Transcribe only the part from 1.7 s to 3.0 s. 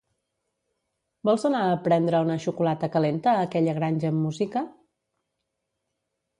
prendre una xocolata